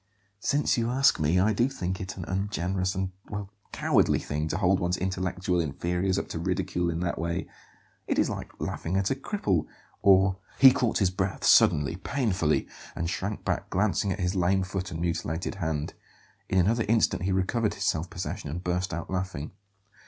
[0.39, 4.57] "Since you ask me, I do think it an ungenerous and well cowardly thing to
[4.57, 7.47] hold one's intellectual inferiors up to ridicule in that way;
[8.07, 9.67] it is like laughing at a cripple,
[10.01, 14.89] or" He caught his breath suddenly, painfully; and shrank back, glancing at his lame foot
[14.89, 15.93] and mutilated hand.
[16.49, 19.51] In another instant he recovered his self possession and burst out laughing.